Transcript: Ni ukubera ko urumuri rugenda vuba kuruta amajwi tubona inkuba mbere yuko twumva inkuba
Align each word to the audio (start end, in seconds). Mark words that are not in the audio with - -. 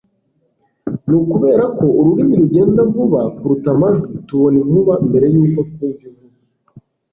Ni 1.07 1.15
ukubera 1.21 1.63
ko 1.77 1.85
urumuri 1.99 2.33
rugenda 2.41 2.81
vuba 2.93 3.21
kuruta 3.35 3.67
amajwi 3.75 4.05
tubona 4.27 4.57
inkuba 4.63 4.93
mbere 5.07 5.25
yuko 5.33 5.59
twumva 5.69 6.03
inkuba 6.09 6.35